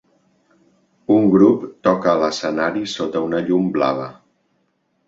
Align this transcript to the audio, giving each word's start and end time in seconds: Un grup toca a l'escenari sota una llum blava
Un 1.17 1.27
grup 1.35 1.67
toca 1.89 2.11
a 2.15 2.17
l'escenari 2.25 2.85
sota 2.95 3.25
una 3.31 3.47
llum 3.51 3.71
blava 3.79 4.11